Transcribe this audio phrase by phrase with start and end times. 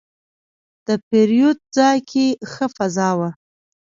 [0.87, 3.29] د پیرود ځای کې ښه فضا وه.